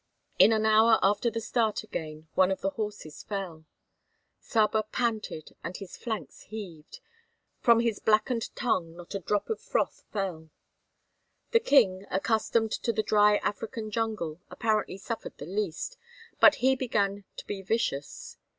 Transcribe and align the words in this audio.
In 0.39 0.51
an 0.51 0.65
hour 0.65 0.97
after 1.03 1.29
the 1.29 1.39
start 1.39 1.83
again 1.83 2.27
one 2.33 2.49
of 2.49 2.61
the 2.61 2.71
horses 2.71 3.21
fell. 3.21 3.65
Saba 4.39 4.81
panted 4.81 5.55
and 5.63 5.77
his 5.77 5.95
flanks 5.95 6.41
heaved; 6.41 7.01
from 7.59 7.81
his 7.81 7.99
blackened 7.99 8.49
tongue 8.55 8.95
not 8.95 9.13
a 9.13 9.19
drop 9.19 9.47
of 9.51 9.61
froth 9.61 10.03
fell. 10.11 10.49
The 11.51 11.59
King, 11.59 12.07
accustomed 12.09 12.71
to 12.71 12.91
the 12.91 13.03
dry 13.03 13.37
African 13.43 13.91
jungle, 13.91 14.41
apparently 14.49 14.97
suffered 14.97 15.37
the 15.37 15.45
least, 15.45 15.99
but 16.39 16.55
he 16.55 16.75
began 16.75 17.25
to 17.37 17.45
be 17.45 17.61
vicious. 17.61 18.37